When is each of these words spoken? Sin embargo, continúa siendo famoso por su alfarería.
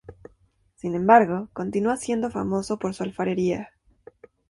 Sin 0.77 0.95
embargo, 0.95 1.49
continúa 1.53 1.95
siendo 1.95 2.31
famoso 2.31 2.79
por 2.79 2.95
su 2.95 3.03
alfarería. 3.03 3.69